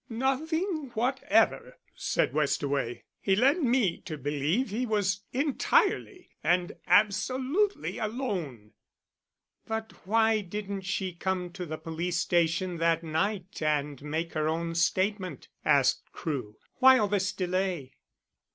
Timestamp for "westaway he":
2.33-3.35